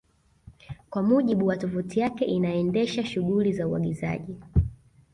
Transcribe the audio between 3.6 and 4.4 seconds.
uagizaji